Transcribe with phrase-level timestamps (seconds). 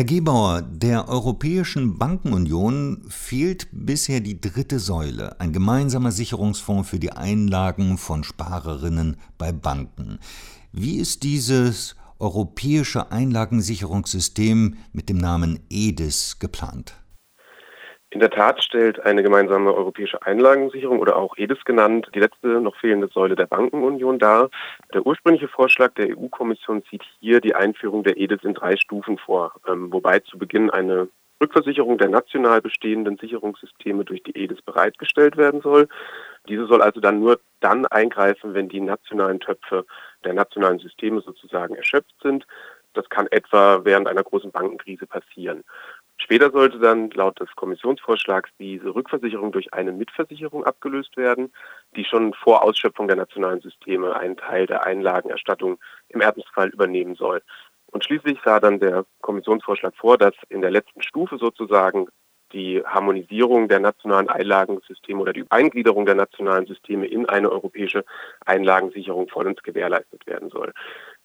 [0.00, 7.12] Herr Gebauer, der Europäischen Bankenunion fehlt bisher die dritte Säule, ein gemeinsamer Sicherungsfonds für die
[7.12, 10.18] Einlagen von Sparerinnen bei Banken.
[10.72, 16.94] Wie ist dieses europäische Einlagensicherungssystem mit dem Namen EDIS geplant?
[18.12, 22.74] In der Tat stellt eine gemeinsame europäische Einlagensicherung oder auch EDIS genannt die letzte noch
[22.74, 24.50] fehlende Säule der Bankenunion dar.
[24.92, 29.52] Der ursprüngliche Vorschlag der EU-Kommission sieht hier die Einführung der EDIS in drei Stufen vor,
[29.68, 31.08] ähm, wobei zu Beginn eine
[31.40, 35.88] Rückversicherung der national bestehenden Sicherungssysteme durch die EDIS bereitgestellt werden soll.
[36.48, 39.86] Diese soll also dann nur dann eingreifen, wenn die nationalen Töpfe
[40.24, 42.44] der nationalen Systeme sozusagen erschöpft sind.
[42.92, 45.62] Das kann etwa während einer großen Bankenkrise passieren.
[46.30, 51.52] Später sollte dann laut des Kommissionsvorschlags diese Rückversicherung durch eine Mitversicherung abgelöst werden,
[51.96, 57.42] die schon vor Ausschöpfung der nationalen Systeme einen Teil der Einlagenerstattung im Ernstfall übernehmen soll.
[57.86, 62.06] Und schließlich sah dann der Kommissionsvorschlag vor, dass in der letzten Stufe sozusagen
[62.52, 68.04] die Harmonisierung der nationalen Einlagensysteme oder die Eingliederung der nationalen Systeme in eine europäische
[68.46, 70.72] Einlagensicherung vollends gewährleistet werden soll.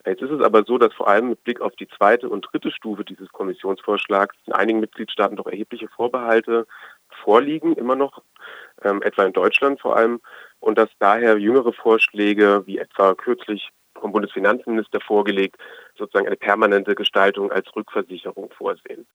[0.06, 2.72] Jetzt ist es aber so, dass vor allem mit Blick auf die zweite und dritte
[2.72, 6.68] Stufe dieses Kommissionsvorschlags in einigen Mitgliedstaaten doch erhebliche Vorbehalte
[7.24, 8.22] vorliegen, immer noch,
[8.84, 10.22] ähm, etwa in Deutschland vor allem,
[10.60, 15.56] und dass daher jüngere Vorschläge, wie etwa kürzlich vom Bundesfinanzminister vorgelegt,
[15.98, 19.08] sozusagen eine permanente Gestaltung als Rückversicherung vorsehen.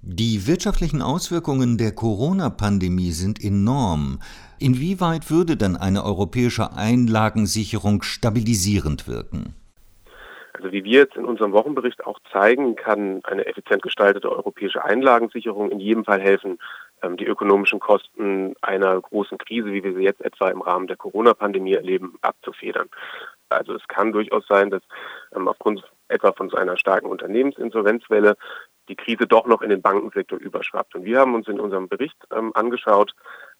[0.00, 4.20] Die wirtschaftlichen Auswirkungen der Corona-Pandemie sind enorm.
[4.58, 9.54] Inwieweit würde dann eine europäische Einlagensicherung stabilisierend wirken?
[10.62, 15.72] Also wie wir jetzt in unserem Wochenbericht auch zeigen, kann eine effizient gestaltete europäische Einlagensicherung
[15.72, 16.60] in jedem Fall helfen,
[17.02, 20.96] ähm, die ökonomischen Kosten einer großen Krise, wie wir sie jetzt etwa im Rahmen der
[20.96, 22.88] Corona-Pandemie erleben, abzufedern.
[23.48, 24.82] Also es kann durchaus sein, dass
[25.34, 28.36] ähm, aufgrund etwa von so einer starken Unternehmensinsolvenzwelle
[28.88, 30.94] die Krise doch noch in den Bankensektor überschwappt.
[30.94, 33.14] Und wir haben uns in unserem Bericht ähm, angeschaut,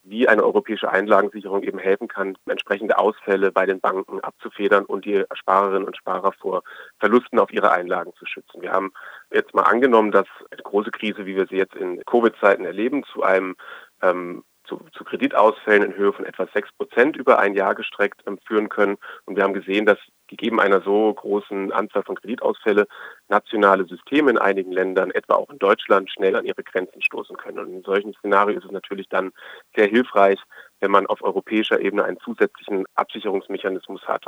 [0.05, 5.24] wie eine europäische Einlagensicherung eben helfen kann, entsprechende Ausfälle bei den Banken abzufedern und die
[5.35, 6.63] Sparerinnen und Sparer vor
[6.98, 8.63] Verlusten auf ihre Einlagen zu schützen.
[8.63, 8.92] Wir haben
[9.33, 13.23] jetzt mal angenommen, dass eine große Krise, wie wir sie jetzt in Covid-Zeiten erleben, zu
[13.23, 13.55] einem
[14.02, 18.38] ähm, zu, zu Kreditausfällen in Höhe von etwa sechs Prozent über ein Jahr gestreckt ähm,
[18.46, 18.96] führen können.
[19.27, 22.86] Und wir haben gesehen, dass gegeben einer so großen Anzahl von Kreditausfällen
[23.28, 27.58] nationale Systeme in einigen Ländern, etwa auch in Deutschland, schnell an ihre Grenzen stoßen können.
[27.58, 29.33] Und in solchen Szenarien ist es natürlich dann
[29.77, 30.40] sehr hilfreich,
[30.80, 34.24] wenn man auf europäischer Ebene einen zusätzlichen Absicherungsmechanismus hat.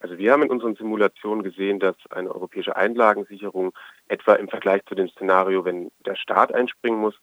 [0.00, 3.72] Also wir haben in unseren Simulationen gesehen, dass eine europäische Einlagensicherung
[4.08, 7.14] etwa im Vergleich zu dem Szenario, wenn der Staat einspringen muss,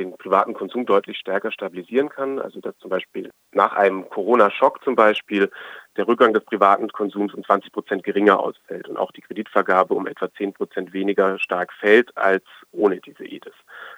[0.00, 2.38] den privaten Konsum deutlich stärker stabilisieren kann.
[2.38, 5.50] Also dass zum Beispiel nach einem Corona-Schock zum Beispiel
[5.96, 10.06] der Rückgang des privaten Konsums um 20 Prozent geringer ausfällt und auch die Kreditvergabe um
[10.06, 13.54] etwa 10 Prozent weniger stark fällt als ohne diese EDIS.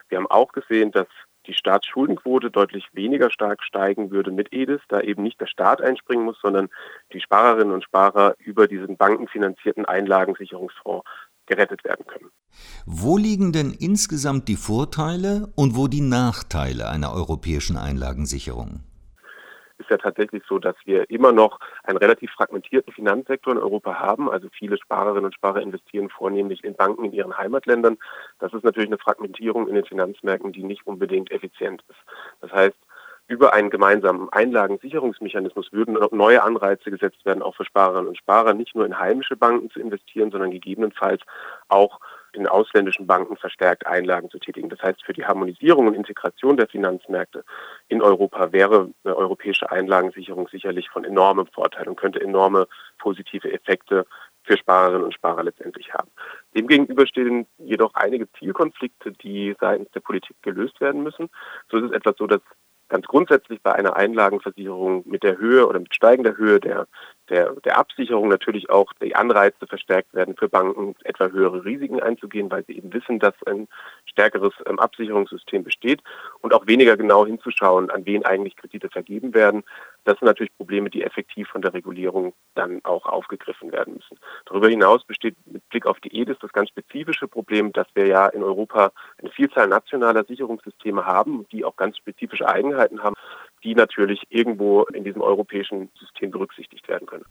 [0.09, 1.07] Wir haben auch gesehen, dass
[1.47, 6.25] die Staatsschuldenquote deutlich weniger stark steigen würde mit EDIS, da eben nicht der Staat einspringen
[6.25, 6.69] muss, sondern
[7.13, 11.05] die Sparerinnen und Sparer über diesen bankenfinanzierten Einlagensicherungsfonds
[11.53, 12.31] gerettet werden können.
[12.87, 18.81] Wo liegen denn insgesamt die Vorteile und wo die Nachteile einer europäischen Einlagensicherung?
[19.83, 24.31] ist ja tatsächlich so, dass wir immer noch einen relativ fragmentierten Finanzsektor in Europa haben.
[24.31, 27.99] Also viele Sparerinnen und Sparer investieren vornehmlich in Banken in ihren Heimatländern.
[28.39, 31.99] Das ist natürlich eine Fragmentierung in den Finanzmärkten, die nicht unbedingt effizient ist.
[32.41, 32.79] Das heißt,
[33.29, 38.75] über einen gemeinsamen Einlagensicherungsmechanismus würden neue Anreize gesetzt werden, auch für Sparerinnen und Sparer, nicht
[38.75, 41.23] nur in heimische Banken zu investieren, sondern gegebenenfalls
[41.69, 42.01] auch
[42.33, 44.69] in ausländischen Banken verstärkt Einlagen zu tätigen.
[44.71, 47.45] Das heißt, für die Harmonisierung und Integration der Finanzmärkte
[47.89, 52.69] in Europa wäre eine europäische Einlagensicherung sicherlich von enormem Vorteil und könnte enorme
[52.99, 54.07] positive Effekte
[54.45, 56.11] für Sparerinnen und Sparer letztendlich haben.
[56.55, 61.29] Demgegenüber stehen jedoch einige Zielkonflikte, die seitens der Politik gelöst werden müssen.
[61.71, 62.41] So ist es etwas so, dass
[62.93, 66.87] ganz grundsätzlich bei einer Einlagenversicherung mit der Höhe oder mit steigender Höhe der,
[67.33, 72.51] der, der Absicherung natürlich auch die Anreize verstärkt werden für Banken, etwa höhere Risiken einzugehen,
[72.51, 73.69] weil sie eben wissen, dass ein
[74.05, 76.03] stärkeres ähm, Absicherungssystem besteht
[76.41, 79.65] und auch weniger genau hinzuschauen, an wen eigentlich Kredite vergeben werden.
[80.05, 84.19] Das sind natürlich Probleme, die effektiv von der Regulierung dann auch aufgegriffen werden müssen.
[84.45, 88.27] Darüber hinaus besteht mit Blick auf die EDIS das ganz spezifische Problem, dass wir ja
[88.27, 93.15] in Europa eine Vielzahl nationaler Sicherungssysteme haben, die auch ganz spezifische Eigenheiten haben,
[93.65, 97.25] die natürlich irgendwo in diesem europäischen System berücksichtigt werden können.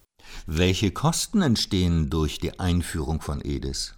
[0.47, 3.97] Welche Kosten entstehen durch die Einführung von EDIS?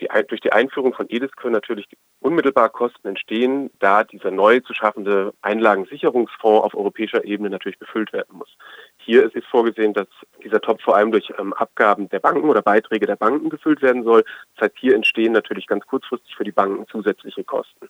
[0.00, 1.86] Die, durch die Einführung von EDIS können natürlich
[2.22, 8.38] unmittelbar Kosten entstehen, da dieser neu zu schaffende Einlagensicherungsfonds auf europäischer Ebene natürlich befüllt werden
[8.38, 8.56] muss.
[8.98, 10.06] Hier ist es vorgesehen, dass
[10.42, 14.04] dieser Topf vor allem durch ähm, Abgaben der Banken oder Beiträge der Banken gefüllt werden
[14.04, 14.24] soll.
[14.54, 17.88] Das heißt, hier entstehen natürlich ganz kurzfristig für die Banken zusätzliche Kosten.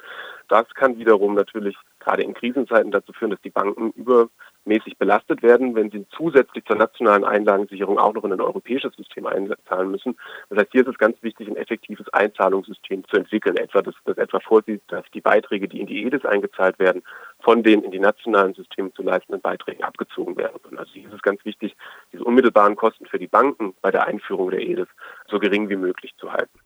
[0.49, 5.75] Das kann wiederum natürlich gerade in Krisenzeiten dazu führen, dass die Banken übermäßig belastet werden,
[5.75, 10.17] wenn sie zusätzlich zur nationalen Einlagensicherung auch noch in ein europäisches System einzahlen müssen.
[10.49, 14.19] Das heißt, hier ist es ganz wichtig, ein effektives Einzahlungssystem zu entwickeln, etwa das, das
[14.19, 17.03] etwa vorsieht, dass die Beiträge, die in die EDIS eingezahlt werden,
[17.41, 20.79] von den in die nationalen Systeme zu leistenden Beiträgen abgezogen werden können.
[20.79, 21.77] Also hier ist es ganz wichtig,
[22.13, 24.89] diese unmittelbaren Kosten für die Banken bei der Einführung der EDIS
[25.29, 26.59] so gering wie möglich zu halten.